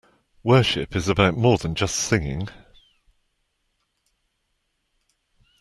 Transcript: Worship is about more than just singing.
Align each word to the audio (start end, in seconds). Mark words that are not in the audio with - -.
Worship 0.41 0.95
is 0.95 1.07
about 1.07 1.37
more 1.37 1.59
than 1.59 1.75
just 1.75 1.95
singing. 1.95 2.47